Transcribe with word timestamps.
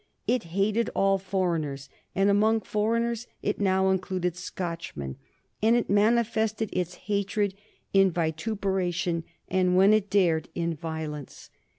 It 0.25 0.45
hated 0.45 0.89
all 0.95 1.19
foreigners 1.19 1.87
and 2.15 2.27
among 2.27 2.61
foreigners 2.61 3.27
it 3.43 3.61
now 3.61 3.91
included 3.91 4.35
Scotchmen 4.35 5.15
and 5.61 5.75
it 5.75 5.91
manifested 5.91 6.71
its 6.73 6.95
hatred 7.05 7.53
in 7.93 8.11
vituperation, 8.11 9.25
and 9.47 9.77
when 9.77 9.93
it 9.93 10.09
dared 10.09 10.49
in 10.55 10.73
violence. 10.73 11.51